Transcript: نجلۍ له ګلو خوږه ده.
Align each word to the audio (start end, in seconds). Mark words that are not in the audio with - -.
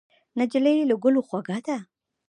نجلۍ 0.37 0.77
له 0.89 0.95
ګلو 1.03 1.21
خوږه 1.27 1.57
ده. 1.65 1.77